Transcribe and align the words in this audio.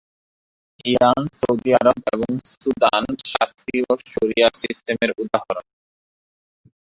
Iran, 0.85 1.21
Saudi 1.39 1.69
Arab, 1.73 1.99
এবং 2.13 2.31
Sudan 2.53 3.03
শাস্ত্রীয় 3.25 3.89
শরিয়া 4.05 4.47
সিস্টেমের 4.61 5.11
উদাহরণ। 5.17 5.65